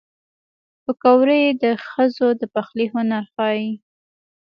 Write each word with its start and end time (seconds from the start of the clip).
پکورې 0.83 1.41
د 1.63 1.63
ښځو 1.87 2.27
د 2.39 2.41
پخلي 2.53 2.85
هنر 2.93 3.23
ښيي 3.35 3.65